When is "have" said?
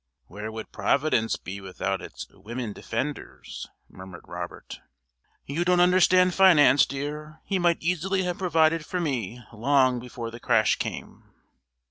8.23-8.39